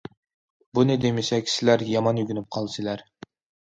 بۇنى 0.77 0.95
دېمىسەك، 1.03 1.53
سىلەر 1.59 1.87
يامان 1.93 2.25
ئۆگىنىپ 2.25 2.53
قالىسىلەر. 2.61 3.11